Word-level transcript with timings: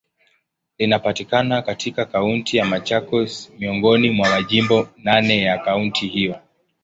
Linapatikana 0.77 1.61
katika 1.61 2.05
Kaunti 2.05 2.57
ya 2.57 2.65
Machakos, 2.65 3.51
miongoni 3.59 4.09
mwa 4.09 4.29
majimbo 4.29 4.87
naneya 4.97 5.57
kaunti 5.57 6.07
hiyo. 6.07 6.35